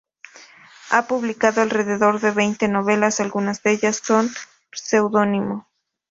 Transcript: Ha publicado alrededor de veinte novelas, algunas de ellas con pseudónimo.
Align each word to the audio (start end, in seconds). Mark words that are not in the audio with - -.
Ha 0.89 1.05
publicado 1.05 1.61
alrededor 1.61 2.19
de 2.21 2.31
veinte 2.31 2.67
novelas, 2.67 3.19
algunas 3.19 3.61
de 3.61 3.73
ellas 3.73 4.01
con 4.01 4.31
pseudónimo. 4.71 5.67